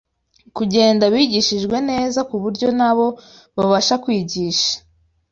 [0.57, 3.07] kugenda bigishijwe neza ku buryo na bo
[3.55, 4.73] babasha kwigisha